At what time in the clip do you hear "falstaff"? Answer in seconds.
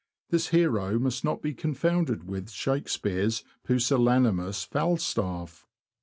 4.63-5.67